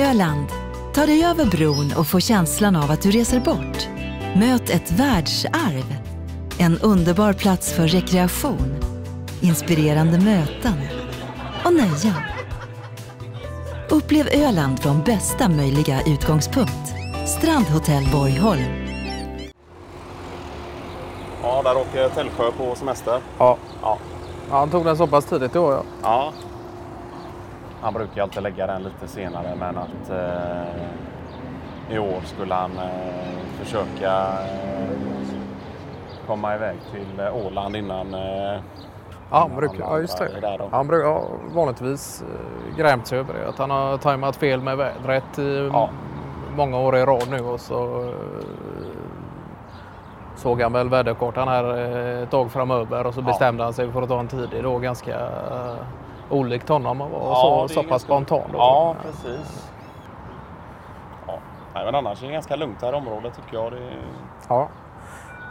[0.00, 0.46] Öland.
[0.94, 3.88] Ta dig över bron och få känslan av att du reser bort.
[4.36, 5.96] Möt ett världsarv.
[6.58, 8.76] En underbar plats för rekreation,
[9.40, 10.74] inspirerande möten
[11.64, 12.22] och nöjen.
[13.90, 16.94] Upplev Öland från bästa möjliga utgångspunkt.
[17.26, 18.62] Strandhotell Borgholm.
[21.42, 23.20] Ja, där åker Tällsjö på semester.
[23.38, 23.56] Ja.
[23.82, 23.98] Ja.
[24.50, 25.82] ja, han tog den så pass tidigt i år ja.
[26.02, 26.32] ja.
[27.82, 33.38] Han brukar alltid lägga den lite senare men att eh, i år skulle han eh,
[33.64, 34.12] försöka
[34.42, 34.90] eh,
[36.26, 38.60] komma iväg till eh, Åland innan eh,
[39.30, 40.68] Ja, han brukar, ja just det.
[40.72, 41.22] Han brukar ja,
[41.54, 42.24] vanligtvis
[42.76, 43.48] grämt sig över det.
[43.48, 45.88] Att han har tajmat fel med vädret i Ja.
[45.88, 45.96] m-
[46.56, 48.10] många år i rad nu och så
[50.36, 51.64] såg han väl väderkartan här
[52.22, 53.24] ett tag framöver och så Ja.
[53.24, 55.28] bestämde han sig för att ta en tidig då ganska
[56.32, 58.40] olikt honom och var Ja, så, så pass spontan.
[58.52, 58.58] Då.
[58.58, 59.70] Ja, precis.
[61.26, 61.34] Ja.
[61.74, 63.72] Nej, men annars är det ganska lugnt här i området tycker jag.
[63.72, 63.78] Det.
[64.48, 64.68] Ja.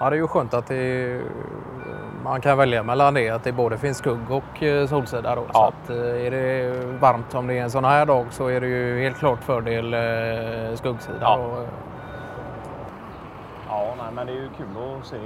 [0.00, 1.20] ja, det är ju skönt att det,
[2.24, 5.34] man kan välja mellan det, att det både finns skugg och eh, solsida.
[5.34, 5.42] Då.
[5.42, 5.68] Så Ja.
[5.84, 8.66] att, eh, är det varmt som det är en sån här dag så är det
[8.66, 11.18] ju helt klart fördel eh, skuggsida.
[11.20, 11.38] Ja.
[13.68, 14.66] Ja, nej, men det är ju kul
[15.00, 15.16] att se.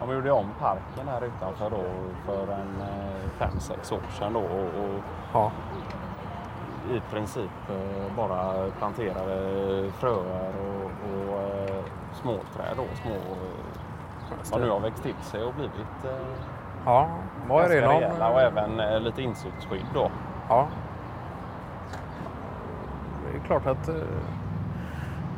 [0.00, 1.84] De gjorde om parken här utanför då
[2.26, 5.02] för en eh, fem, sex år sedan då och, och
[5.32, 5.52] ja.
[6.90, 13.16] i princip eh, bara planterade fröer och, och eh, småträd då, små
[14.42, 16.16] som nu har växt till sig och blivit
[16.84, 17.08] ja,
[17.48, 17.86] vad är det?
[17.86, 20.10] Någon, rejäla och även lite insektsskydd då.
[20.48, 20.66] Ja.
[23.32, 23.90] Det är klart att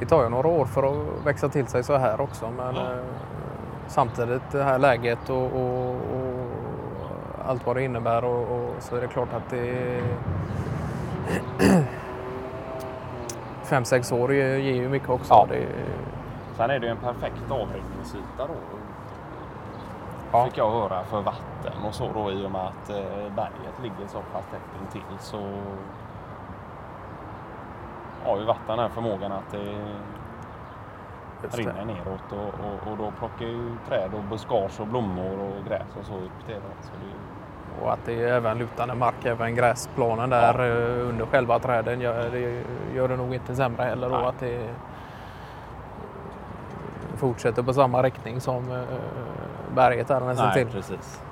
[0.00, 2.50] det tar ju några år för att växa till sig så här också.
[2.56, 2.90] Men Ja.
[3.90, 6.50] Samtidigt det här läget och, och, och
[7.46, 10.02] allt vad det innebär och, och så är det klart att det är
[13.62, 15.34] fem, sex år ger ju mycket också.
[15.34, 15.46] Ja.
[15.48, 15.66] Det,
[16.56, 18.54] Sen är det ju en perfekt avrinningsyta då.
[20.32, 20.44] Ja.
[20.44, 24.06] Fick jag höra för vatten och så då i och med att eh, berget ligger
[24.08, 25.40] så pass tätt intill så
[28.24, 29.86] har ju vatten den här förmågan att det
[31.50, 35.96] rinner neråt och, och, och då plockar ju träd och buskage och blommor och gräs
[36.00, 36.30] och så upp.
[36.46, 36.52] Då.
[36.82, 41.58] Så det Och att det är även lutande mark, även gräsplanen där eh, under själva
[41.58, 42.62] träden gör det,
[42.94, 44.08] gör det nog inte sämre heller.
[44.08, 44.24] Nej.
[44.24, 44.74] att det
[47.16, 48.82] fortsätter på samma riktning som eh,
[49.74, 50.72] berget där nästan Nej, till.
[50.72, 51.22] precis.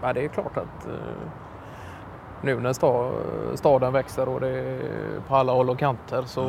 [0.00, 0.92] Men det är klart att eh,
[2.42, 3.10] nu när sta,
[3.54, 4.80] staden växer och det är
[5.28, 6.42] på alla håll och kanter så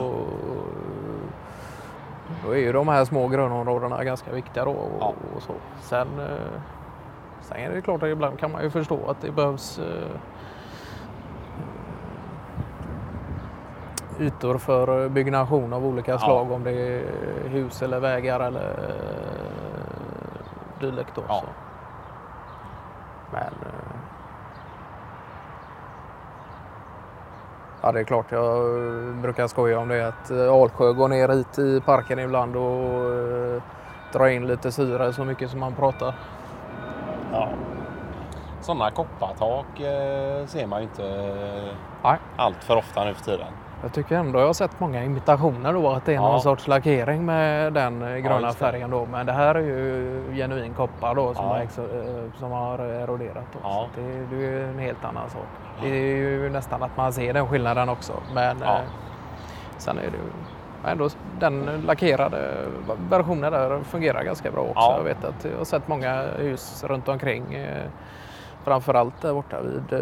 [2.30, 2.42] Mm.
[2.46, 4.72] då är ju de här små grönområdena ganska viktiga då.
[4.72, 5.14] Och, Ja.
[5.36, 5.54] och så.
[5.82, 6.62] Sen, eh,
[7.42, 10.10] sen är det klart att ibland kan man ju förstå att det behövs eh,
[14.20, 16.18] ytor för byggnation av olika Ja.
[16.20, 17.04] slag om det är
[17.50, 18.76] hus eller vägar eller
[20.80, 21.16] dylikt.
[21.16, 21.40] då, Ja.
[21.42, 21.46] så.
[23.32, 23.96] Men eh,
[27.82, 28.62] Ja det är klart, jag
[29.22, 33.62] brukar skoja om det att eh, Alsjö går ner hit i parken ibland och eh,
[34.14, 36.14] drar in lite syre så mycket som man pratar.
[37.34, 37.50] Ja.
[38.62, 41.74] Sådana koppartak eh, ser man ju inte eh,
[42.04, 42.18] Nej.
[42.38, 43.48] allt för ofta nu för tiden.
[43.84, 46.22] Jag tycker ändå jag har sett många imitationer då att det är Ja.
[46.22, 48.54] någon sorts lackering med den eh, gröna det.
[48.54, 49.06] färgen då.
[49.06, 51.52] Men det här är ju genuin koppar då som, Ja.
[51.52, 53.44] har, som har eroderat.
[53.54, 53.60] Då.
[53.64, 53.88] Ja.
[53.96, 55.48] Så det, det är ju en helt annan sak.
[55.82, 58.14] Det är ju nästan att man ser den skillnaden också.
[58.34, 58.76] Men Ja.
[58.78, 58.82] eh,
[59.78, 60.24] sen är det ju
[60.92, 61.10] ändå
[61.40, 62.66] den lackerade
[63.10, 64.74] versionen där fungerar ganska bra också.
[64.76, 64.98] Ja.
[64.98, 67.54] Jag vet att jag har sett många hus runt omkring.
[67.54, 67.86] Eh,
[68.64, 70.00] framförallt där borta vid eh,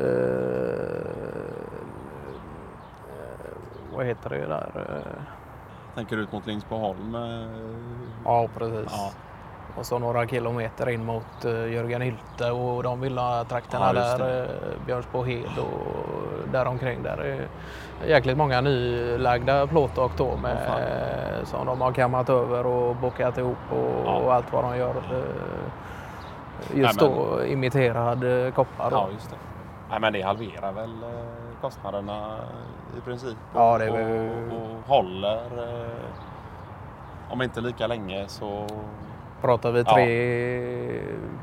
[3.95, 4.69] vad heter det där?
[4.75, 5.11] Eh,
[5.95, 7.15] Tänker ut mot Lindsboholm.
[7.15, 7.47] Eh,
[8.25, 8.91] Ja, precis.
[8.91, 9.11] Ja.
[9.77, 14.47] Och så några kilometer in mot uh, Jörgen Hylte och de villatrakterna Ja, där, uh,
[14.85, 17.03] Björnsbohed och däromkring.
[17.03, 17.47] Där är
[18.07, 23.57] jäkligt många nylagda plåttak då med, eh, som de har kammat över och bockat ihop
[23.71, 24.15] och, Ja.
[24.17, 24.89] och allt vad de gör.
[24.95, 28.87] eh, just Nej, men- då imiterad eh, koppar.
[28.91, 29.35] Ja, just det.
[29.89, 31.09] Nej, men det halverar väl eh,
[31.61, 32.37] kostnaderna
[32.97, 33.37] i princip.
[33.55, 35.43] Ja, det är och, och, och håller.
[35.83, 35.89] Eh,
[37.29, 38.67] om inte lika länge så...
[39.41, 39.93] Pratar vi, Ja.
[39.93, 40.99] tre,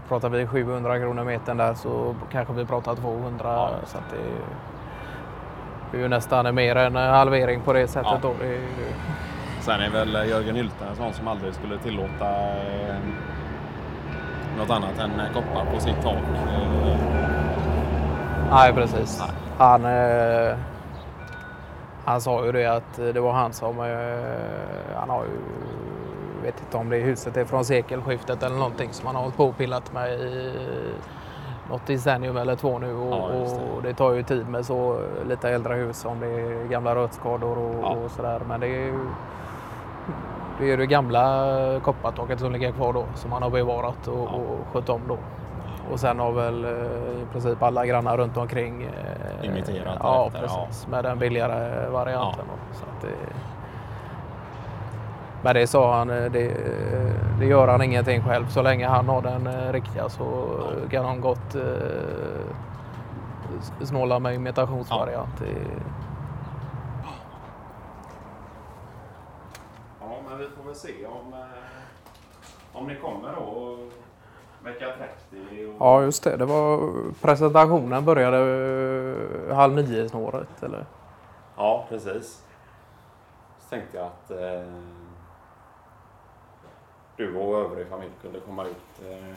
[0.09, 3.39] pratar vi 700 kronor metern där så kanske vi pratar 200.
[3.45, 3.71] Ja.
[3.85, 4.17] Så att det
[5.95, 8.19] det är ju nästan mer än en halvering på det sättet.
[8.23, 8.31] Ja.
[8.41, 8.61] Det är,
[9.61, 12.97] Sen är väl Jörgen Hylte en sån som aldrig skulle tillåta eh,
[14.59, 16.17] något annat än koppar på sitt tak.
[18.51, 19.21] Nej, precis.
[19.27, 19.31] Nej.
[19.59, 20.57] Han, eh,
[22.05, 23.81] han sa ju det att det var han som...
[23.81, 25.41] Eh, han har ju...
[26.45, 29.45] vet inte om det huset är från sekelskiftet eller någonting som han har hållit på
[29.45, 30.53] och pillat med i
[31.71, 33.73] något decennium eller två nu och, ja, det.
[33.77, 33.95] och, det.
[33.95, 37.89] tar ju tid med så lite äldre hus om det är gamla rötskador och, ja.
[37.89, 38.41] och sådär.
[38.49, 38.99] Men det är ju
[40.59, 44.35] det, är det gamla koppartaket som ligger kvar då som han har bevarat och, ja.
[44.35, 45.19] och skött om då.
[45.93, 50.87] Och sen har väl eh, i princip alla grannar runt omkring eh, imiterat Ja, precis.
[50.87, 52.45] Med den billigare varianten.
[52.73, 53.09] Så att det,
[55.45, 56.57] men det sa han, eh, det,
[57.39, 58.49] det, gör han ingenting själv.
[58.49, 60.59] Så länge han har den eh, riktiga så
[60.91, 61.63] kan han gott eh,
[63.83, 65.43] snåla med imitationsvariant.
[65.43, 65.47] Ja.
[70.01, 71.35] ja, men vi får väl se om,
[72.73, 73.77] om ni kommer då
[74.63, 74.87] vecka
[75.31, 75.67] 30.
[75.67, 75.75] Och...
[75.79, 76.37] Ja, just det.
[76.37, 76.93] det var,
[77.23, 80.87] presentationen började halv nio snåret, eller?
[81.57, 82.45] Ja, precis.
[83.59, 85.04] Så tänkte jag att eh,
[87.17, 89.03] du och övrig familj kunde komma ut.
[89.03, 89.35] Eh,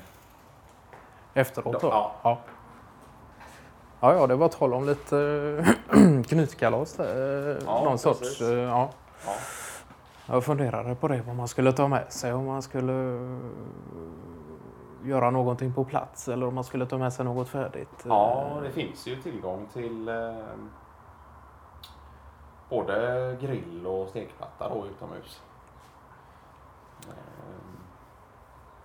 [1.33, 1.87] Efteråt då?
[1.87, 2.11] Ja.
[2.23, 2.37] ja.
[3.99, 5.17] Ja, ja, det var tal om lite
[5.89, 7.59] eh, knytkalas där.
[7.65, 8.41] Ja, Någon sorts...
[8.41, 8.89] Eh, ja.
[9.25, 9.33] ja.
[10.25, 12.33] Jag funderade på det, vad man skulle ta med sig.
[12.33, 13.19] Om man skulle
[15.03, 18.05] göra någonting på plats eller om man skulle ta med sig något färdigt.
[18.05, 20.33] Ja, det finns ju tillgång till eh,
[22.69, 25.41] både grill och stekplatta då utomhus.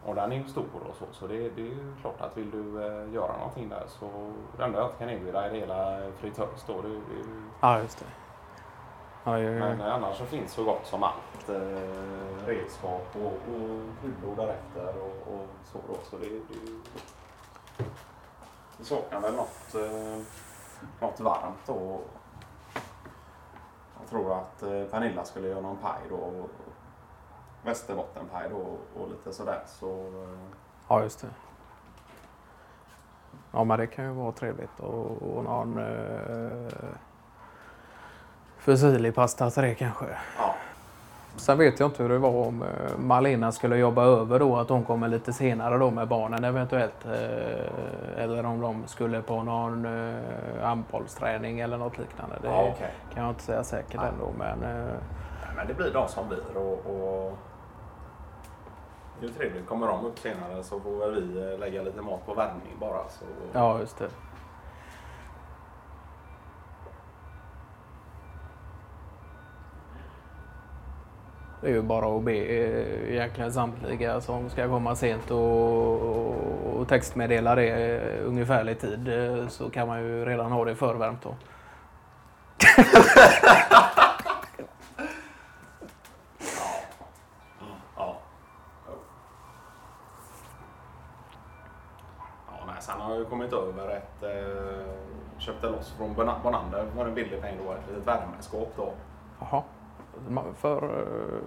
[0.05, 2.51] Och den är ju stor och så, så det, det är ju klart att vill
[2.51, 6.83] du eh, göra någonting där så det enda jag kan erbjuda är hela fritös då.
[6.83, 7.25] Det, det,
[7.61, 8.05] ja, just det.
[9.25, 9.59] Ja, ja, ja.
[9.59, 11.49] Men annars så finns så gott som allt.
[11.49, 15.95] Eh, redskap och, och hyllor därefter och, och så då.
[16.11, 16.73] Så det, det,
[18.79, 20.23] det saknar väl något, eh,
[21.01, 22.01] något varmt då.
[24.01, 26.17] Jag tror att eh, Pernilla skulle göra någon paj då.
[26.17, 26.51] Och,
[27.65, 29.61] västerbottenpaj då och lite sådär.
[29.67, 30.39] Så, eh,
[30.89, 31.29] ja, just det.
[33.53, 36.73] Ja, men det kan ju vara trevligt och, och någon eh,
[38.59, 40.05] fusilli-pasta till det kanske.
[40.39, 40.55] Ja.
[41.37, 44.69] Sen vet jag inte hur det var om eh, Malena skulle jobba över då, att
[44.69, 47.05] hon kommer lite senare då med barnen eventuellt.
[47.05, 49.87] Eh, eller om de skulle på någon
[50.63, 52.37] handbollsträning eller något liknande.
[52.43, 52.91] Det ja, okay.
[53.15, 54.07] kan jag inte säga säkert ja.
[54.07, 54.33] ändå.
[54.39, 54.59] Men,
[55.57, 56.57] men det blir de som blir.
[56.57, 56.87] och...
[56.87, 57.39] och
[59.23, 59.67] det är trevligt.
[59.67, 63.09] Kommer de upp senare så får väl vi eh, lägga lite mat på värmning bara.
[63.09, 63.25] Så...
[63.53, 64.09] Ja, just det.
[71.61, 76.89] Det är ju bara att be eh, egentligen samtliga som ska komma sent och, och
[76.89, 79.13] textmeddela det eh, ungefärlig tid
[79.49, 81.35] så kan man ju redan ha det förvärmt då.
[93.33, 94.95] kommit över ett, eh,
[95.43, 98.93] köpte loss från Bonander för en billig peng då, ett litet värmeskåp då.
[99.41, 99.63] Jaha,
[100.57, 101.39] för uh,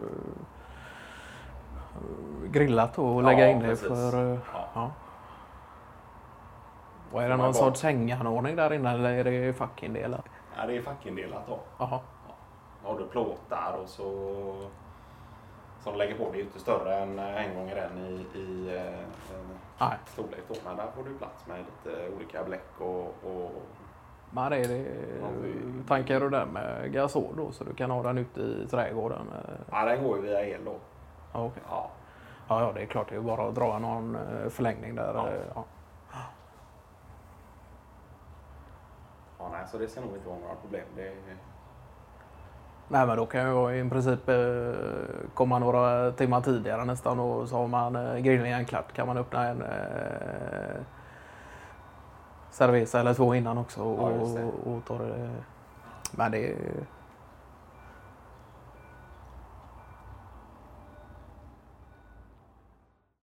[2.52, 4.16] grillat och lägga ja, in det för...
[4.16, 4.68] Uh, ja.
[4.74, 4.92] ja.
[7.12, 10.26] Och är det någon sorts hänganordning där inne eller är det fackindelat?
[10.58, 11.60] Ja, det är fackindelat då.
[11.78, 12.00] Jaha.
[12.28, 12.36] Ja.
[12.84, 14.10] Har du plåtar och så
[15.86, 16.32] som de lägger på.
[16.32, 18.76] Det är inte större än en gånger en i, i
[19.80, 20.44] eh, storlek.
[20.48, 20.56] Då.
[20.66, 23.52] Men där får du plats med lite olika bläck och, och
[24.36, 24.86] men är det,
[25.88, 29.28] tankar du den med gasol då så du kan ha den ute i trädgården?
[29.72, 30.76] Ja, den går ju via el då.
[31.34, 31.64] Ja, okay.
[31.70, 31.92] ja.
[32.48, 33.10] ja, ja, det är klart.
[33.10, 35.14] Det är bara att dra någon eh, förlängning där.
[35.14, 35.28] Ja.
[35.56, 35.64] Ja.
[39.40, 40.86] ja, nej, så det ska nog inte vara några problem.
[40.96, 41.14] Det,
[42.88, 44.74] Nej men då kan jag i princip eh,
[45.34, 49.48] komma några timmar tidigare nästan och så har man eh, grillningen klart kan man öppna
[49.48, 50.82] en eh,
[52.56, 55.30] cerveza eller två innan också och, ja, och, och ta det.
[56.12, 56.56] Men det,